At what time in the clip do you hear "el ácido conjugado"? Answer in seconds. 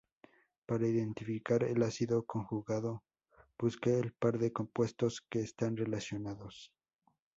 1.63-3.03